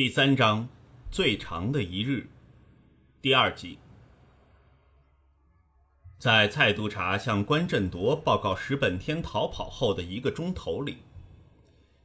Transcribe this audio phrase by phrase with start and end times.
[0.00, 0.66] 第三章，
[1.10, 2.26] 最长的一日，
[3.20, 3.76] 第二集。
[6.18, 10.96] 在蔡督察向关振铎报告石本天逃跑后的一个钟头里，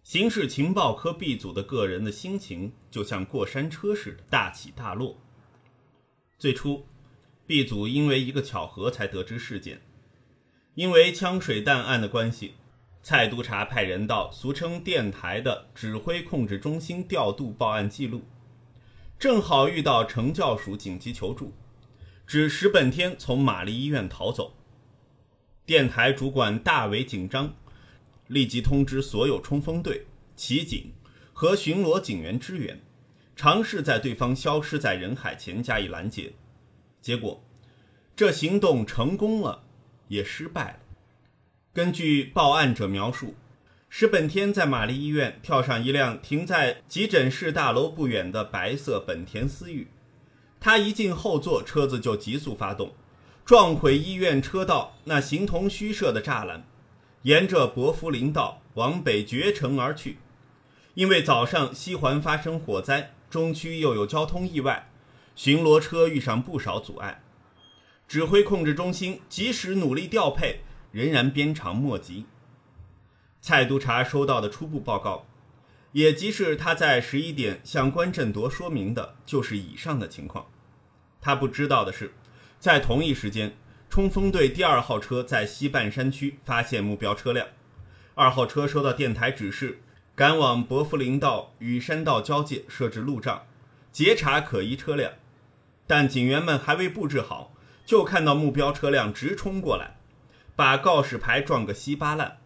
[0.04, 5.16] 刑事情报科 B 组的个人的心情就像过山车似的大起大落。
[6.38, 6.86] 最初
[7.48, 9.82] ，B 组因为一个巧合才得知事件，
[10.74, 12.56] 因为枪水弹案的关系。
[13.08, 18.24] 蔡督察派人到俗称电台的指挥控制中心调度报案记录，
[19.20, 21.54] 正好遇到城教署紧急求助，
[22.26, 24.56] 指石本天从玛丽医院逃走。
[25.68, 27.54] 电台主管大为紧张，
[28.26, 30.92] 立即通知所有冲锋队、骑警
[31.32, 32.82] 和巡逻警员支援，
[33.36, 36.34] 尝试在对方消失在人海前加以拦截。
[37.04, 37.46] 结果，
[38.16, 39.64] 这行动成功了，
[40.08, 40.80] 也失败了。
[41.76, 43.36] 根据报案者描述，
[43.90, 49.90] 石本天在玛丽医院跳上一辆停在急诊室大楼不远的白色本田思域，
[50.58, 52.94] 他一进后座，车子就急速发动，
[53.44, 56.66] 撞毁医院车道那形同虚设的栅栏，
[57.24, 60.20] 沿着伯福林道往北绝尘而去。
[60.94, 64.88] 因为早上西环发生火灾，中区又有交通意外，
[65.36, 67.22] 巡逻车遇上不少阻碍，
[68.08, 70.62] 指挥控制中心及时努力调配。
[70.96, 72.24] 仍然鞭长莫及。
[73.42, 75.26] 蔡督察收到的初步报告，
[75.92, 80.46] 也即是他在十一点向关振铎说明的，就是以上的情况。
[81.20, 82.14] 他不知道的是，
[82.62, 83.58] 在同一时间，
[83.90, 87.46] 冲锋队第二号车在西半山区发现目标车辆，
[88.14, 89.82] 二号车收到电台指示，
[90.16, 93.44] 赶往伯福林道与山道交界设置路障，
[93.92, 95.12] 截查可疑车辆。
[95.86, 97.52] 但警员们还未布置好，
[97.86, 99.98] 就看到目标车辆直冲过来。
[100.56, 102.38] 把告示牌撞个稀巴烂，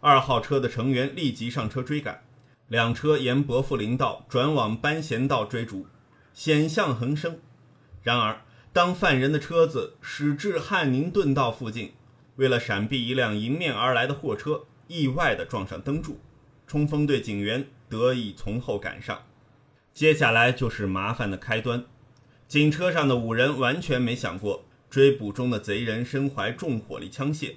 [0.00, 2.22] 二号车的成员立即上车追赶，
[2.68, 5.88] 两车沿伯父林道转往班贤道追逐，
[6.32, 7.40] 险象横生。
[8.02, 11.94] 然而，当犯人的车子驶至汉宁顿道附近，
[12.36, 16.20] 为了闪避一辆迎面而来的货车，意外地撞上灯柱，
[16.68, 19.22] 冲锋队警员得以从后赶上。
[19.92, 21.84] 接下来就是麻烦的开端，
[22.46, 24.64] 警车上的五人完全没想过。
[24.90, 27.54] 追捕中的贼人身怀重火力枪械，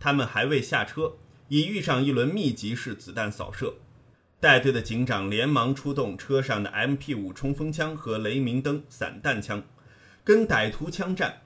[0.00, 1.14] 他们还未下车，
[1.46, 3.74] 已遇上一轮密集式子弹扫射。
[4.40, 9.62] 带队的警长连忙出动车上的 MP5 冲锋枪和雷明灯散弹枪，
[10.24, 11.42] 跟歹徒枪战。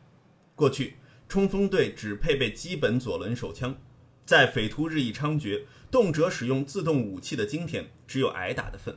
[0.54, 0.94] 过去，
[1.28, 3.76] 冲锋队只配备基本左轮手枪，
[4.24, 8.96] 在匪徒日益猖獗、动辄使用自动武器的今天，只有挨打的份。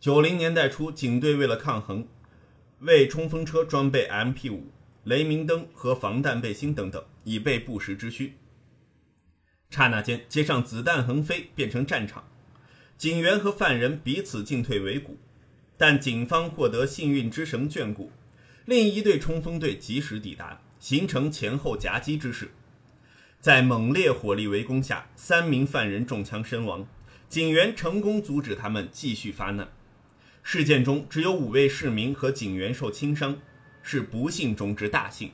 [0.00, 2.08] 九零年代初，警队为了抗衡，
[2.78, 4.62] 为冲锋车装备 MP5。
[5.04, 8.34] 雷明灯和防弹背心等等，以备不时之需。
[9.70, 12.28] 刹那间，街上子弹横飞，变成战场，
[12.96, 15.16] 警员和犯人彼此进退维谷。
[15.78, 18.12] 但警方获得幸运之神眷顾，
[18.66, 22.50] 另一队冲锋队及时抵达，形成前后夹击之势。
[23.40, 26.86] 在猛烈火力围攻下，三名犯人中枪身亡，
[27.30, 29.68] 警员成功阻止他们继续发难。
[30.42, 33.38] 事件中只有五位市民和警员受轻伤。
[33.82, 35.32] 是不幸中之大幸。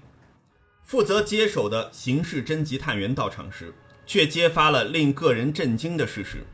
[0.82, 3.74] 负责接手的刑事侦缉探员到场时，
[4.06, 6.44] 却揭发了令个人震惊的事实：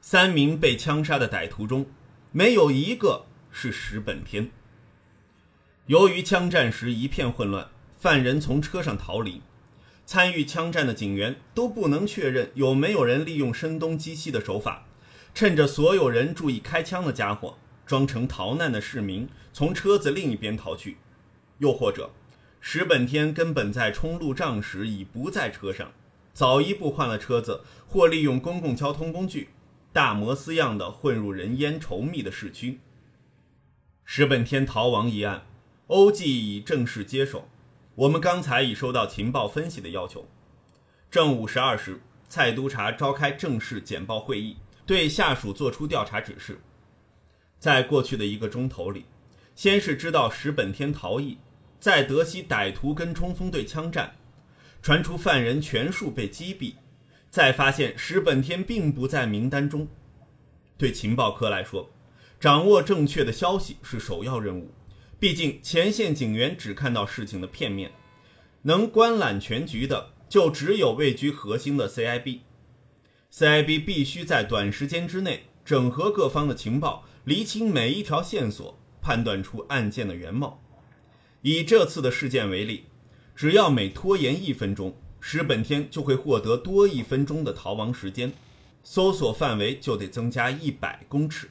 [0.00, 1.86] 三名被枪杀的歹徒中，
[2.32, 4.50] 没有一个是石本天。
[5.86, 7.68] 由于枪战时一片混乱，
[7.98, 9.40] 犯人从车上逃离，
[10.04, 14.86] 参与枪战的警员都不能确认有没有人利用声东击西的手法，
[15.34, 17.56] 趁着所有人注意开枪的家伙。
[17.90, 20.98] 装成逃难的市民从车子另一边逃去，
[21.58, 22.08] 又或者
[22.60, 25.90] 石本天根本在冲路障时已不在车上，
[26.32, 29.48] 早一步换了车子，或利用公共交通工具，
[29.92, 32.78] 大模斯样的混入人烟稠密的市区。
[34.04, 35.42] 石本天逃亡一案，
[35.88, 37.48] 欧记已正式接手。
[37.96, 40.28] 我们刚才已收到情报分析的要求。
[41.10, 46.60] 正午十二时，蔡督察召开正式简报会议，对下属作出调查指示。
[47.60, 49.04] 在过去的一个钟头里，
[49.54, 51.36] 先是知道石本天逃逸，
[51.78, 54.16] 再得悉歹徒跟冲锋队枪战，
[54.80, 56.76] 传出犯人全数被击毙，
[57.30, 59.86] 再发现石本天并不在名单中。
[60.78, 61.90] 对情报科来说，
[62.40, 64.72] 掌握正确的消息是首要任务。
[65.18, 67.92] 毕竟前线警员只看到事情的片面，
[68.62, 72.38] 能观览全局的就只有位居核心的 CIB。
[73.30, 77.04] CIB 必须在短时间之内整合各方的情报。
[77.24, 80.62] 厘清每一条线索，判断出案件的原貌。
[81.42, 82.86] 以这次的事件为例，
[83.36, 88.32] 只要每拖延一分钟，石本天就会获得多一分钟的逃亡时间，
[88.82, 91.50] 搜索范围就得增加一百公尺。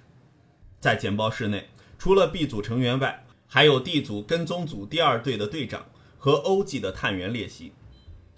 [0.80, 1.70] 在简报室内，
[2.00, 5.86] 除了 B 组成员外，还有 D 组跟踪组第二队的队长
[6.18, 7.74] 和 O 级的探员列席。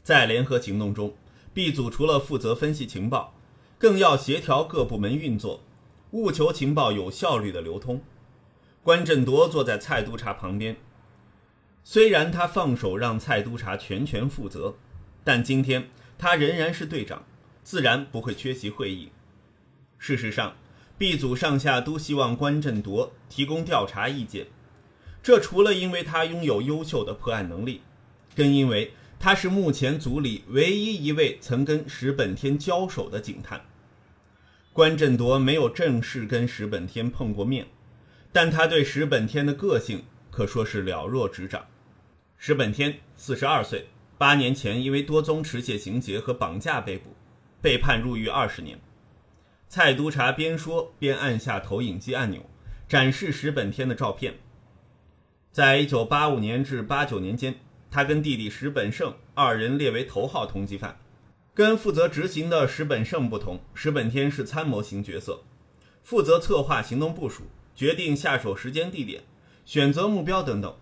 [0.03, 1.13] 在联合行动中
[1.53, 3.35] ，B 组除了负责分析情报，
[3.77, 5.61] 更要协调各部门运作，
[6.11, 8.01] 务求情报有效率的流通。
[8.83, 10.77] 关振铎坐在蔡督察旁边，
[11.83, 14.75] 虽然他放手让蔡督察全权负责，
[15.23, 17.23] 但今天他仍然是队长，
[17.63, 19.09] 自然不会缺席会议。
[19.99, 20.55] 事实上
[20.97, 24.47] ，B 组上下都希望关振铎提供调查意见，
[25.21, 27.81] 这除了因为他拥有优秀的破案能力，
[28.35, 33.61] 更因为他是目前组里唯一一位曾跟石本天交手的警探。
[34.73, 37.67] 关振铎没有正式跟石本天碰过面。
[38.31, 41.65] 但他对石本天的个性可说是了若指掌。
[42.37, 43.87] 石本天四十二岁，
[44.17, 47.13] 八年前因为多宗持械行劫和绑架被捕，
[47.61, 48.79] 被判入狱二十年。
[49.67, 52.49] 蔡督察边说边按下投影机按钮，
[52.87, 54.35] 展示石本天的照片。
[55.51, 57.55] 在一九八五年至八九年间，
[57.89, 60.97] 他跟弟弟石本胜二人列为头号通缉犯。
[61.53, 65.43] 跟负责执行的石本胜不同，石本天是参谋型角色，
[66.01, 67.43] 负责策划行动部署。
[67.73, 69.23] 决定下手时间、地点、
[69.65, 70.75] 选择目标等等。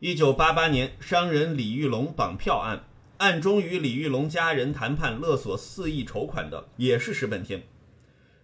[0.00, 2.84] 一九八八年，商人李玉龙绑票案，
[3.18, 7.62] 暗中与李玉龙家人谈判勒索四亿筹款的也是石本天。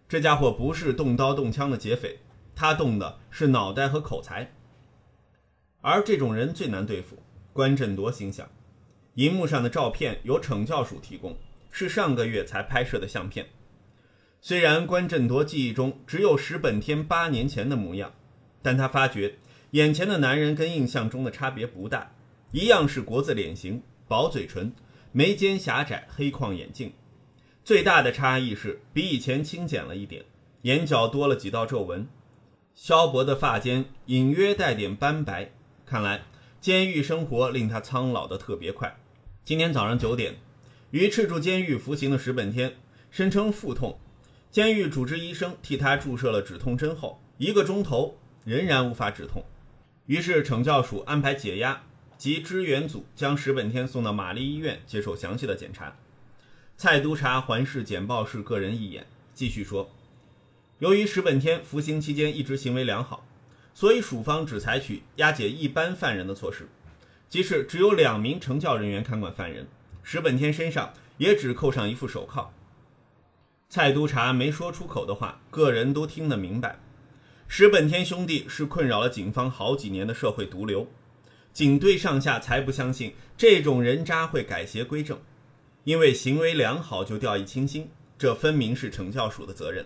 [0.09, 2.21] 这家伙不是动刀动枪的劫匪，
[2.55, 4.55] 他动的是脑袋和口才。
[5.81, 7.19] 而这种人最难对付。
[7.53, 8.49] 关振铎心想，
[9.17, 11.37] 银幕上的照片由惩教署提供，
[11.71, 13.47] 是上个月才拍摄的相片。
[14.43, 18.13] 虽然关振铎记忆中只有石本天八年前的模样，
[18.61, 19.37] 但他发觉
[19.71, 22.13] 眼前的男人跟印象中的差别不大，
[22.53, 24.71] 一样是国字脸型、薄嘴唇、
[25.13, 26.93] 眉间狭窄、黑框眼镜，
[27.65, 30.27] 最大的差异是比以前清简了一点，
[30.62, 32.07] 眼角多了几道皱纹，
[32.75, 35.51] 萧伯的发间隐约带点斑白，
[35.87, 36.25] 看来
[36.61, 38.95] 监狱生活令他苍老的特别快。
[39.47, 40.35] 今天早上九点，
[40.91, 42.75] 于赤柱监狱服刑的石本天
[43.13, 43.97] 声称腹痛。
[44.51, 49.45] 监狱主治医生替他注射了止痛针后，一个钟头仍然无法止痛，
[50.07, 51.85] 于是惩教署安排解压
[52.19, 55.95] 及支援组将石本天送到玛丽医院接受详细的检查。
[56.77, 59.89] 蔡督察环视简报室个人一眼，继续说
[60.81, 63.25] ：“由于石本天服刑期间一直行为良好，
[63.73, 66.67] 所以署方只采取押解一般犯人的措施，
[67.28, 69.67] 即使只有两名惩教人员看管犯人，
[70.02, 72.52] 石本天身上也只扣上一副手铐。”
[73.69, 76.78] 蔡督察没说出口的话，个人都听得明白。
[77.49, 80.87] 石本天兄弟是困扰了警方好几年的社会毒瘤，
[81.52, 85.19] 警队上下才不相信这种人渣会改邪归正，
[85.84, 89.84] 因为行为良好就掉以轻心，这分明是惩教署的责任。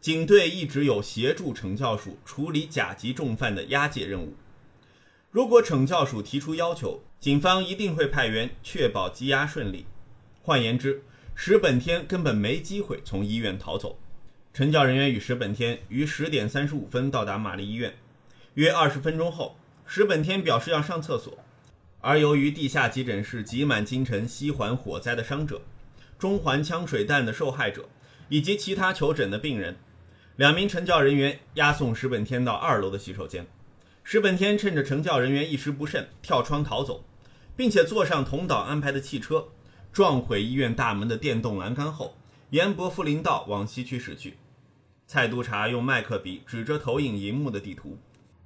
[0.00, 4.34] 警队一直有协助惩教署处理甲级重犯的押解任务，
[5.34, 9.84] 如果惩教署提出要求，警方一定会派员确保羁押顺利。
[10.40, 11.02] 换言之，
[11.34, 13.98] 石本天根本没机会从医院逃走。
[14.52, 17.96] 陈教人员与石本天于十点三十五分到达玛丽医院。
[18.54, 21.36] 约二十分钟后，石本天表示要上厕所，
[22.00, 25.62] 而由于地下急诊室挤满京城西环火灾的伤者、
[26.16, 27.88] 中环枪水弹的受害者
[28.28, 29.74] 以及其他求诊的病人，
[30.36, 33.44] 两名陈教人员押送石本天到二楼的洗手间。
[34.06, 37.02] 石本天趁着乘教人员一时不慎，跳窗逃走，
[37.56, 39.48] 并且坐上同岛安排的汽车。
[39.92, 42.14] 撞毁医院大门的电动栏杆后，
[42.50, 44.36] 沿伯福林道往西区驶去。
[45.06, 47.98] 蔡督察用麦克笔指着投影银幕的地图。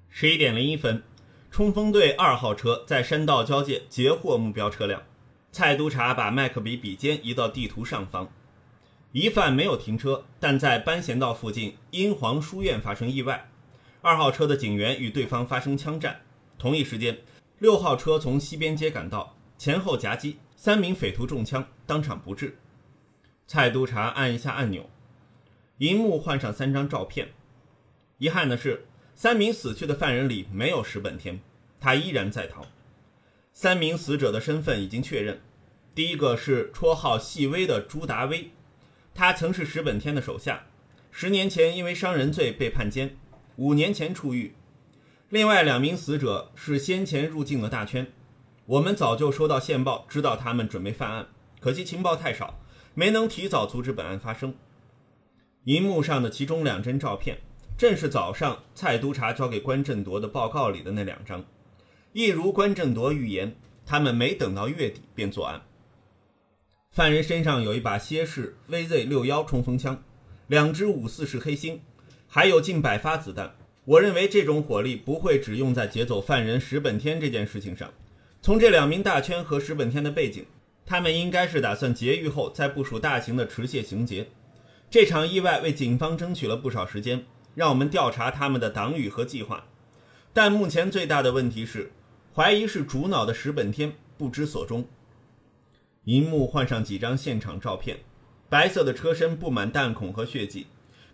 [0.09, 1.03] 十一点零一分，
[1.51, 5.03] 冲锋队二号车在山道交界截获目标车辆。
[5.51, 8.31] 蔡督察把麦克笔笔尖移到地图上方。
[9.11, 13.51] 疑犯没有停车，但在班贤道附近英皇书院发生意外。
[14.01, 16.21] 二号车的警员与对方发生枪战。
[16.59, 17.19] 同一时间，
[17.59, 20.39] 六号车从西边街赶到，前后夹击。
[20.61, 22.59] 三名匪徒中枪，当场不治。
[23.47, 24.91] 蔡督察按一下按钮，
[25.77, 27.29] 荧幕换上三张照片。
[28.19, 31.39] 遗憾的是，三名死去的犯人里没有石本天，
[31.79, 32.67] 他依然在逃。
[33.53, 35.41] 三名死者的身份已经确认：
[35.95, 38.51] 第一个是绰号“细微”的朱达威，
[39.15, 40.67] 他曾是石本天的手下，
[41.13, 43.17] 十年前因为伤人罪被判监，
[43.59, 44.55] 五年前出狱。
[45.31, 48.07] 另外两名死者是先前入境的大圈。
[48.67, 51.27] 我们早就收到线报，知道他们准备犯案，
[51.59, 52.61] 可惜情报太少，
[52.95, 54.55] 没能提早阻止本案发生。
[55.65, 57.39] 银幕上的其中两张照片，
[57.77, 61.45] 正是早上蔡督察交给关振铎的报告里的那两张。
[62.13, 65.63] 一如关振铎预言，他们没等到月底便作案。
[66.93, 70.01] 犯人身上有一把蝎式 VZ 六幺冲锋枪，
[70.47, 71.81] 两支五四式黑星，
[72.31, 73.57] 还有近百发子弹。
[73.87, 77.91] 我认为这种火力不会只用在劫走犯人石本天这件事情上。
[78.43, 80.45] 从这两名大圈和石本天的背景，
[80.85, 84.29] 他们应该是打算劫狱后再部署大型的持械行劫。
[84.91, 89.65] 这场意外为警方争取了不少时间，让我们调查他们的党羽和计划。
[90.35, 91.91] 但目前最大的问题是，
[92.35, 94.87] 怀疑是主脑的石本天不知所终。
[96.05, 97.99] 银幕换上几张现场照片，
[98.51, 100.67] 白色的车身布满弹孔和血迹，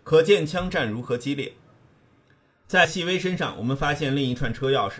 [0.05, 1.53] 可见枪战如何激烈。
[2.67, 4.97] 在细微身上，我们发现另一串车钥匙，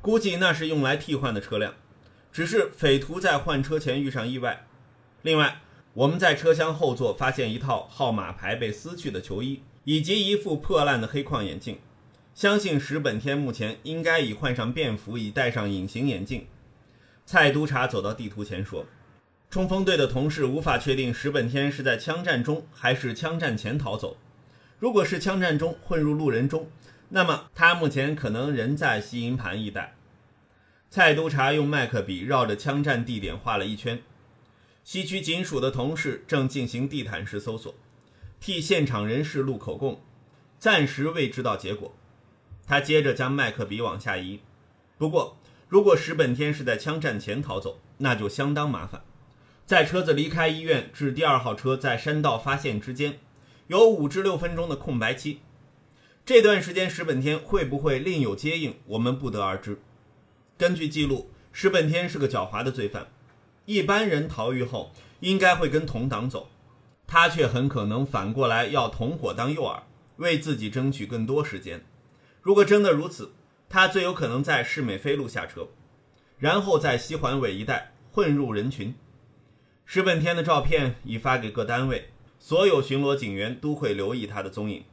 [0.00, 1.74] 估计那是用来替换的车辆，
[2.32, 4.66] 只是匪徒在换车前遇上意外。
[5.20, 5.60] 另外，
[5.92, 11.78] 我们在车厢后座发现一套号码牌被撕去的球衣，以及一副破烂的黑框眼镜。
[12.34, 16.46] 相信石本天目前应该已换上便服，已戴上隐形眼镜。
[17.26, 18.86] 蔡督察走到地图前说
[19.50, 24.16] ：“冲锋队的同事无法确定石本天是在枪战中还是枪战前逃走。
[24.78, 26.70] 如果是枪战中混入路人中。”
[27.10, 29.94] 那么他目前可能仍在西营盘一带。
[30.90, 34.02] 蔡督察用麦克笔绕着枪战地点画了一圈。
[34.84, 37.74] 西区警署的同事正进行地毯式搜索，
[38.38, 40.02] 替现场人士录口供，
[40.58, 41.94] 暂时未知道结果。
[42.66, 44.40] 他接着将麦克笔往下移。
[44.98, 49.02] 不过，如果石本天是在枪战前逃走，那就相当麻烦。
[49.64, 53.18] 在车子离开医院至第二号车在山道发现之间，
[53.68, 55.40] 有五至六分钟的空白期。
[56.24, 59.80] 这段时间石本天会不会另有接应，我们不得而知。
[60.56, 63.08] 根据记录，石本天是个狡猾的罪犯，
[63.66, 66.48] 一般人逃狱后应该会跟同党走，
[67.06, 69.82] 他却很可能反过来要同伙当诱饵，
[70.16, 71.84] 为自己争取更多时间。
[72.40, 73.32] 如果真的如此，
[73.68, 75.68] 他最有可能在市美飞路下车，
[76.38, 78.94] 然后在西环尾一带混入人群。
[79.84, 84.84] 石本天的照片已发给各单位，所有巡逻警员都会留意他的踪影。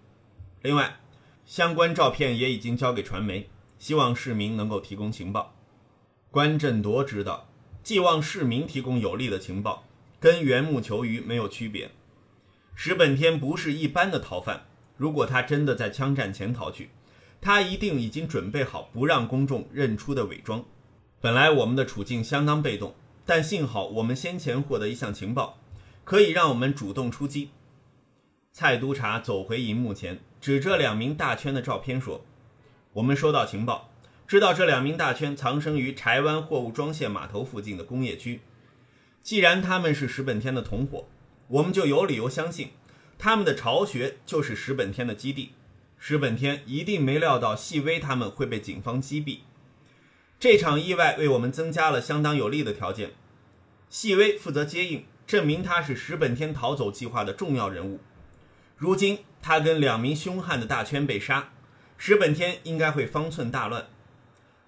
[0.61, 0.97] 另外。
[1.47, 3.47] 相关照片也已经交给传媒，
[3.77, 5.53] 希望市民能够提供情报。
[6.31, 7.47] 关振铎知道，
[7.83, 9.83] 寄望市民提供有力的情报，
[10.19, 11.91] 跟缘木求鱼没有区别。
[12.73, 14.65] 石本天不是一般的逃犯，
[14.97, 16.89] 如果他真的在枪战前逃去，
[17.39, 20.65] 他一定已经准备好不让公众认出的伪装。
[21.21, 25.59] 本来我们的处境相当被动，但幸好我们先前获得一项情报，
[26.05, 27.49] 可以让我们主动出击。
[28.53, 30.21] 蔡督察走回银幕前。
[30.45, 32.23] 指着两名大圈的照片说
[32.93, 33.89] ：“我们收到情报，
[34.27, 38.41] 知道这两名大圈藏身于柴湾货物装卸码头附近的工业区。
[39.23, 41.07] 既然他们是石本天的同伙，
[41.47, 42.69] 我们就有理由相信，
[43.17, 45.53] 他们的巢穴就是石本天的基地。
[45.97, 49.39] 石本天一定没料到细微他们会被警方击毙。
[50.39, 53.13] 这场意外为我们增加了相当有利的条件。
[53.89, 57.99] 细微负责接应，证明他是石本天逃走计划的重要人物。
[58.77, 61.51] 如今。”他跟两名凶悍的大圈被杀，
[61.99, 63.85] 石本天应该会方寸大乱。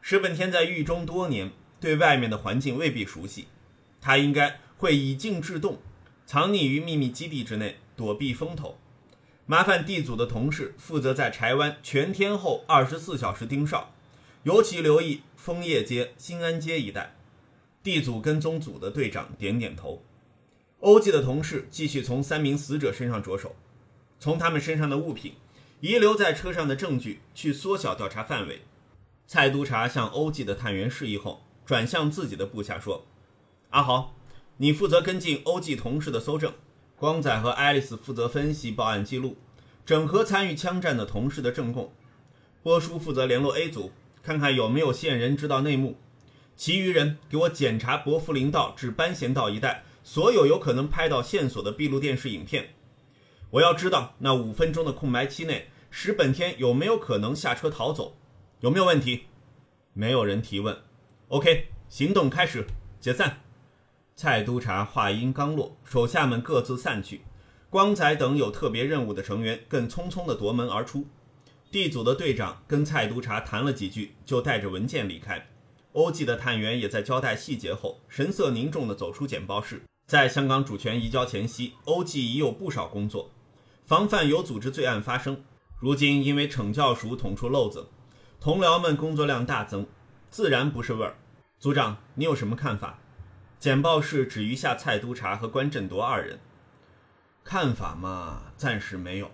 [0.02, 1.50] 石本天在狱中多年，
[1.80, 3.48] 对外面的环境未必熟悉，
[4.00, 5.80] 他应该会以静制动，
[6.28, 8.78] 藏匿于秘密基地之内，躲避风头。
[9.48, 13.92] 麻烦地组的同事负责在柴湾全天候二十四小时盯梢，
[14.44, 17.16] 尤其留意枫叶街、新安街一带。
[17.82, 20.04] 地组跟踪组的队长点点头。
[20.80, 23.56] 欧记的同事继续从三名死者身上着手。
[24.20, 25.34] 从他们身上的物品、
[25.80, 28.62] 遗留在车上的证据去缩小调查范围。
[29.28, 33.06] 蔡督察向欧记的探员示意后，转向自己的部下说
[33.70, 34.16] ：“阿豪，
[34.58, 36.52] 你负责跟进欧记同事的搜证；
[36.96, 39.38] 光仔和爱丽丝负责分析报案记录，
[39.86, 41.92] 整合参与枪战的同事的证供；
[42.64, 43.92] 波叔负责联络 A 组，
[44.24, 45.96] 看看有没有线人知道内幕；
[46.56, 52.76] 其余人给我检查伯福林道至班贤道一带所有有可能拍到线索的闭路电视影片。”
[53.52, 58.16] 我要知道那五分钟的空白期内，石本天有没有可能下车逃走？
[58.62, 59.26] 有没有问题？
[59.92, 60.78] 没有人提问。
[61.28, 62.66] OK，行动开始，
[63.02, 63.42] 解散。
[64.16, 67.24] 蔡督察话音刚落，手下们各自散去。
[67.70, 71.06] 光仔等有特别任务的成员更匆匆地夺门而出。
[71.70, 75.50] D 组的队长跟蔡督察谈了几句，就带着文件离开。
[75.92, 79.82] 欧记的探员也在交代细节后，神色凝重地走出简报室。
[80.08, 83.30] 在香港主权移交前夕，欧记已有不少工作。
[83.84, 85.44] 防范有组织罪案发生。
[85.80, 87.90] 如今因为惩教署捅出漏子，
[88.40, 89.86] 同僚们工作量大增，
[90.30, 91.18] 自然不是味儿。
[91.60, 93.00] 组长，你有什么看法？
[93.60, 96.40] 简报室只余下蔡督察和关振铎二人。
[97.44, 99.30] 看法嘛，暂时没有。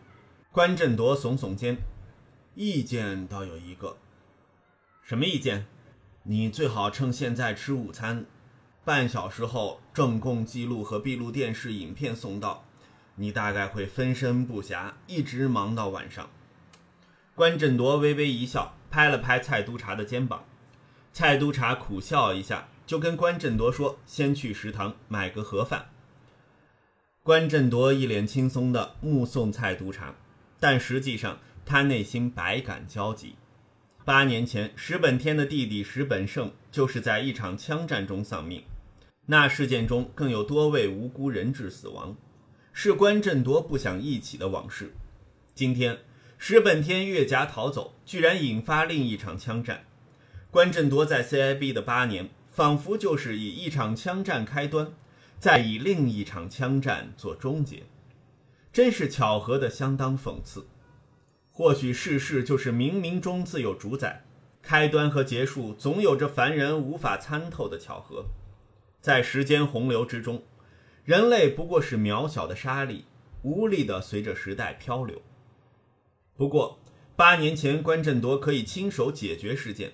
[0.51, 1.77] 关振铎耸耸肩，
[2.55, 3.97] 意见倒有一个。
[5.03, 5.67] 什么意见？
[6.23, 8.25] 你最好趁现在吃午餐，
[8.85, 12.65] 半小时后证供记录和闭路电视影片送到。
[13.15, 16.29] 你大概会分身不暇，一直忙到晚上。
[17.35, 20.45] 关振铎微微一笑，拍了拍蔡督察的肩膀。
[21.11, 25.89] 蔡督察苦笑一下，就跟关振铎说：“先去食堂买个盒饭。”
[27.21, 30.15] 关振铎一脸轻松地目送蔡督察，
[30.59, 33.35] 但实际上他内心百感交集。
[34.03, 38.63] 八年前，石本天的弟弟石本胜就是在一场枪战中丧命，
[39.25, 42.15] 那事件中更有多位无辜人质死亡，
[42.73, 44.93] 是关振铎不想忆起的往事。
[45.55, 45.99] 今天，
[46.37, 49.85] 石本天越夹逃走，居然引发另一场枪战。
[50.51, 54.93] 关振铎在 CIB 的八年，仿佛就是以一场枪战开端。
[55.39, 57.83] 再以另一场枪战做终结，
[58.71, 60.65] 真是巧合的相当讽刺。
[61.51, 64.23] 或许世事就是冥冥中自有主宰，
[64.61, 68.25] 开端和结束总有着凡人无法参透的巧合。
[69.03, 70.43] 在时间洪流之中，
[71.03, 73.03] 人类不过是渺小的沙粒，
[73.41, 75.21] 无力地随着时代漂流。
[76.37, 76.79] 不过，
[77.17, 79.91] 八年前关振铎可以亲手解决事件，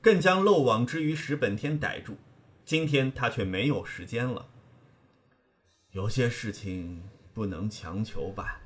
[0.00, 2.18] 更将漏网之鱼石本天逮住，
[2.64, 4.46] 今天他却没有时间了。
[5.90, 7.02] 有些事情
[7.34, 8.60] 不能强求吧？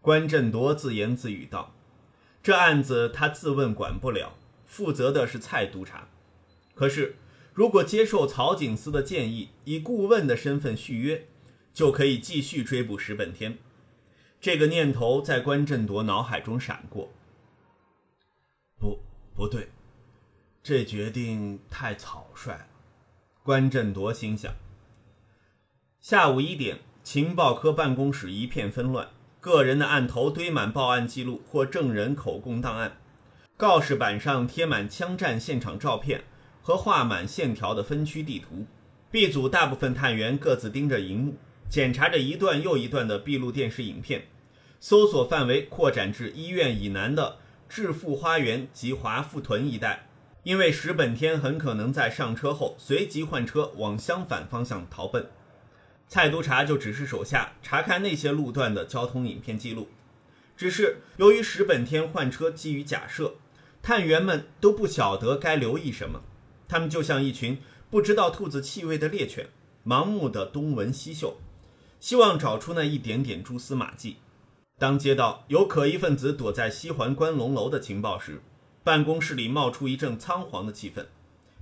[0.00, 1.74] 关振铎自言自语道
[2.42, 6.08] ：“这案子他自问管不了，负责的是蔡督察。
[6.74, 7.16] 可是，
[7.54, 11.28] 如果接受曹景思的建议，以顾问的身份续约，
[11.72, 13.58] 就可以继续追捕石本天。”
[14.40, 17.10] 这个念头在关振铎脑海中闪过。
[18.78, 18.98] 不，
[19.34, 19.68] 不对，
[20.62, 22.66] 这决定太草率了。
[23.42, 24.52] 关振铎心想。
[26.00, 29.08] 下午一点，情报科办公室一片纷乱，
[29.40, 32.98] 个人的案头堆满报案记录或证人口供档案，
[33.56, 36.24] 告示板上贴满枪战现场照片
[36.64, 38.64] 和画满线条的分区地图。
[39.10, 41.36] B 组大部分探员各自盯着荧幕，
[41.68, 44.28] 检查着一段又一段的闭路电视影片，
[44.80, 47.36] 搜索范围扩展至医院以南的
[47.68, 50.08] 致富花园及华富屯一带，
[50.42, 55.28] 因为石本天很可能在上车后随即换车往相反方向逃奔。
[56.08, 59.88] 蔡督察就指示手下查看那些路段的交通影片记录，
[60.56, 63.34] 只是由于石本天换车基于假设，
[63.82, 66.22] 探员们都不晓得该留意什么，
[66.68, 67.58] 他们就像一群
[67.90, 69.48] 不知道兔子气味的猎犬，
[69.86, 71.36] 盲目的东闻西嗅，
[72.00, 74.16] 希望找出那一点点蛛丝马迹。
[74.78, 78.40] 当接到有可疑分子躲在西环关龙楼的情报时，
[78.82, 81.06] 办公室里冒出一阵仓皇的气氛，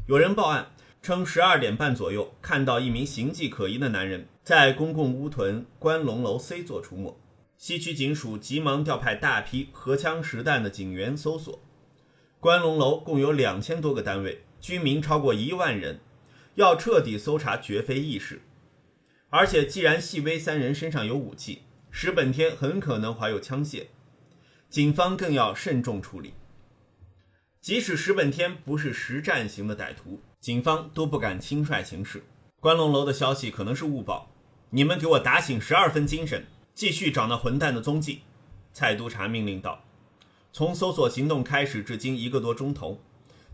[0.06, 0.70] 有人报案。
[1.02, 7.18] 称十二点半左右看到一名形迹可疑的男人在公共屋屯关龙楼 C 座出没，
[7.56, 11.58] 西区警署急忙调派大批荷枪实弹的警员搜索。
[12.38, 16.00] 关龙楼共有两千多个单位，居民超过一万人，
[16.54, 18.40] 要彻底搜查绝非易事。
[19.28, 23.88] 而且，既然细微三人身上有武器，石本天很可能怀有枪械，
[24.70, 26.32] 警方更要慎重处理。
[27.60, 30.22] 即使石本天不是实战型的歹徒。
[30.40, 32.24] 警方都不敢轻率行事。
[32.58, 34.28] 关龙楼的消息可能是误报，
[34.70, 38.22] 你们给我打醒十二分精神，继续找那混蛋的踪迹。
[38.72, 39.84] 蔡督察命令道。
[40.52, 43.00] 从搜索行动开始至今一个多钟头，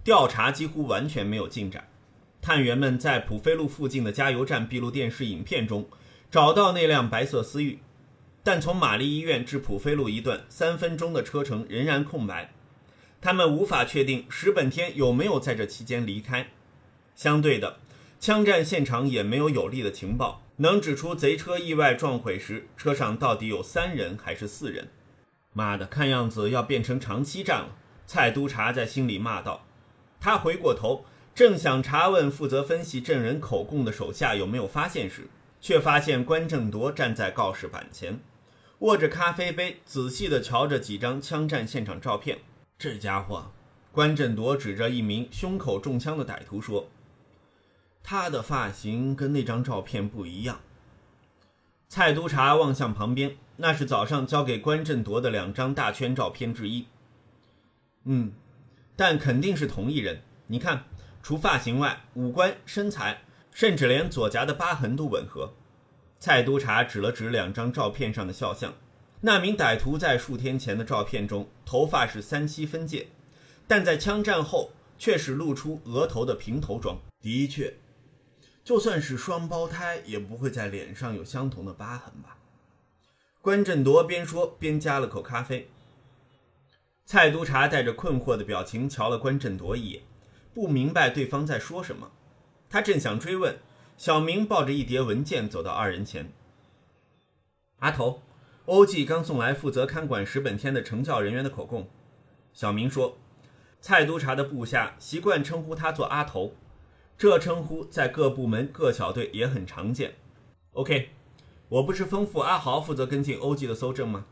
[0.09, 1.87] 调查几乎完全没有进展。
[2.40, 5.87] 探员们在普飞路附近的加油站闭路电视影片中
[6.31, 7.81] 找到那辆白色思域，
[8.42, 12.55] 但从玛丽医院至普飞路一段三分钟的车程仍然空白，
[13.21, 16.49] 他们无法确定石本天有没有在这期间离开。
[17.14, 17.77] 相对的，
[18.18, 24.88] 枪战现场也没有有力的情报能指出贼车意外撞毁时车上到底有三人还是四人。
[25.53, 27.77] 妈的，看样子要变成长期战了。
[28.07, 29.66] 蔡督察在心里骂道。
[30.21, 31.05] 他回过头，
[31.35, 35.29] 正想查问负责分析证人口供的手下有没有发现时，
[35.61, 38.21] 却发现关正铎站在告示板前，
[38.81, 42.39] 握着咖啡杯，仔细地瞧着几张枪战现场照片。
[42.79, 43.53] 这家伙，
[43.93, 46.89] 关正铎指着一名胸口中枪的歹徒说。
[48.03, 50.61] 他的发型跟那张照片不一样。
[51.89, 56.87] 蔡督察望向旁边，那是早上交给关振铎的两张大圈照片之一。
[58.05, 58.33] 嗯，
[58.99, 60.23] 但肯定是同一人。
[60.49, 60.83] 你看，
[61.23, 65.55] 除发型外，五官、身材，甚至连左颊的疤痕都吻合。
[66.19, 68.75] 蔡督察指了指两张照片上的肖像，
[69.21, 73.07] 那名歹徒在数天前的照片中头发是三七分界，
[73.69, 76.99] 但在枪战后却是露出额头的平头装。
[77.21, 77.73] 的确。
[78.65, 82.37] 就算是双胞胎，也不会在脸上有相同的疤痕吧？
[83.41, 85.71] 关振铎边说边加了口咖啡。
[87.11, 90.03] 蔡督察带着困惑的表情瞧了关振铎一眼，
[90.53, 92.11] 不明白对方在说什么。
[92.68, 93.57] 他正想追问，
[93.97, 96.31] 小明抱着一叠文件走到二人前。
[97.79, 98.21] 阿头，
[98.66, 101.88] 欧记刚送来负责看管石本天的成教人员的口供，
[102.53, 103.16] 小明说
[103.81, 106.53] ：“蔡督察的部下习惯称呼他做阿头，
[107.16, 110.16] 这称呼在各部门各小队也很常见。”
[110.77, 111.09] OK，
[111.71, 114.27] 我不是吩咐阿豪负责跟进欧记的搜证吗？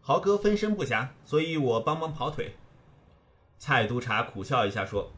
[0.00, 2.56] 豪哥分身不暇，所以我帮忙跑腿。
[3.58, 5.12] 蔡督察苦笑一下说：“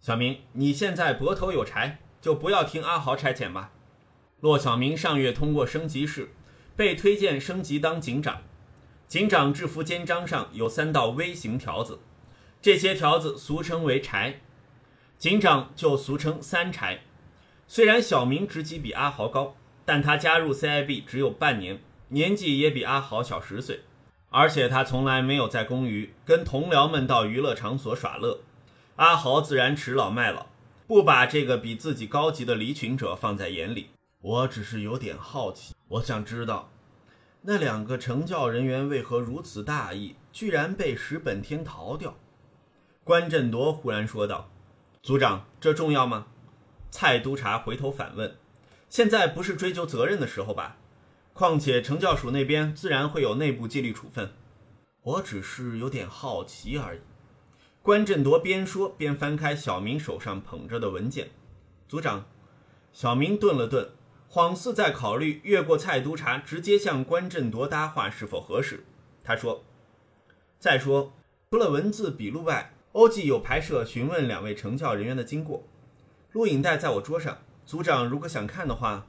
[0.00, 3.72] 小明，你现在脖头有柴，就不要听阿豪差遣吧。”
[4.40, 6.28] 骆小明上月通过升级试，
[6.76, 8.42] 被推荐升级当警长。
[9.08, 12.00] 警长制服肩章上有三道微型条子，
[12.60, 14.40] 这些条子俗称为柴，
[15.16, 17.00] 警长就俗称三柴。
[17.66, 23.80] 虽然小明职级比阿豪高，但他加入 CIB 只有半年，年纪也比阿豪小十岁。
[24.38, 28.40] 而且他从来没有在公寓跟同僚们到娱乐场所耍乐，
[28.96, 30.48] 阿豪自然倚老卖老，
[30.86, 33.88] 不把这个比自己高级的离群者放在眼里。
[34.20, 36.68] 我只是有点好奇，我想知道，
[37.40, 42.14] 那两个成教人员为何如此大意，居然被石本天逃掉？
[43.04, 44.50] 关振铎忽然说道
[45.02, 46.26] ：“组长，这重要吗？”
[46.92, 48.36] 蔡督察回头反问
[48.90, 50.76] ：“现在不是追究责任的时候吧？”
[51.36, 54.32] 况且惩教署那边自然会有内部纪律处分，
[55.02, 57.00] 我只是有点好奇而已。
[57.82, 61.28] 关振铎边说边翻开小明手上捧着的文件。
[61.86, 62.24] 组长，
[62.90, 63.90] 小明顿了顿，
[64.30, 68.86] 恍似在考虑越过蔡督察直接向关振铎搭话是否合适。
[69.22, 69.62] 他说
[70.58, 71.12] ：“再说，
[71.50, 75.62] 除了文字笔录外，欧记有拍摄询问两位惩教人员的经过，
[76.32, 77.36] 录影带在我桌上。
[77.66, 79.06] 组长如果想看的话，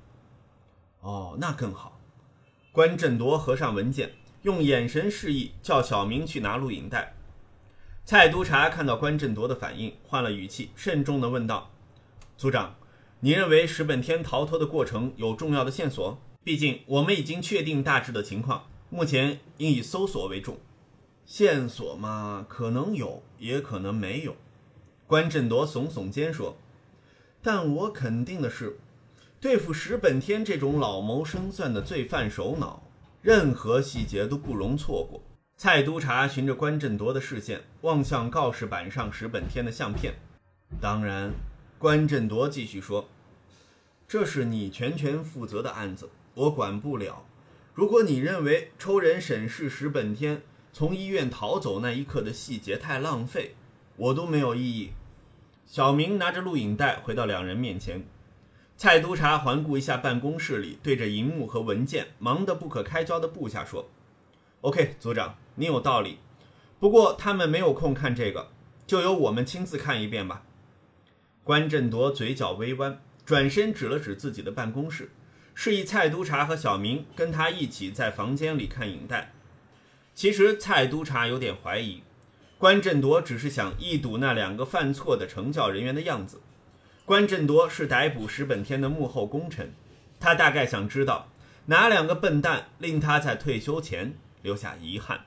[1.00, 1.94] 哦，那更好。”
[2.78, 4.12] 关振铎合上文件，
[4.44, 7.16] 用眼神示意叫小明去拿录影带。
[8.06, 11.72] 蔡督察看到关振铎的反应，换了语气，慎重地问道
[12.38, 12.76] ：“组长，
[13.22, 16.22] 你认为石本天逃脱的过程有重要的线索？
[16.44, 20.60] 毕竟我们已经确定大致的情况，目前应以搜索为重。
[21.26, 24.36] 线索嘛，可能有，也可能没有。”
[25.08, 26.56] 关振铎耸耸肩说
[27.42, 28.78] ：“但我肯定的是。”
[29.48, 32.84] 对付石本天这种老谋深算的罪犯首脑，
[33.22, 35.24] 任何细节都不容错过。
[35.56, 40.16] 蔡督察循着关振铎的视线望向告示板上石本天的相片。
[40.82, 41.32] 当然，
[41.80, 43.08] 关振铎继续说
[44.06, 47.24] ：“这是你全权负责的案子，我管不了。
[47.74, 50.42] 如果你认为抽人审视石本天
[50.74, 53.56] 从医院逃走那一刻的细节太浪费，
[53.96, 54.92] 我都没有异议。”
[55.66, 58.04] 小明拿着录影带回到两人面前。
[58.78, 63.90] 蔡督察环顾一下办公室里对着荧幕和文件忙得不可开交的部下说
[64.62, 66.20] ：“OK，组长，你有道理。
[66.80, 68.50] 不过他们没有空看这个，
[68.86, 70.44] 就由我们亲自看一遍吧。”
[71.44, 75.10] 关振铎嘴角微弯，转身指了指自己的办公室，
[75.56, 79.34] 示意蔡督察和小明跟他一起在房间里看影带。
[80.14, 82.04] 其实蔡督察有点怀疑，
[82.60, 86.42] 关振铎只是想一睹那两个犯错的惩教人员的样子。
[87.08, 89.72] 关振铎是逮捕石本天的幕后功臣，
[90.20, 91.30] 他大概想知道
[91.68, 95.22] 哪两个笨蛋令他在退休前留下遗憾。